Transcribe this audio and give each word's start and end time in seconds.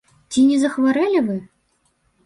Ці 0.35 0.45
не 0.53 0.57
захварэлі 0.63 1.25
вы? 1.31 1.37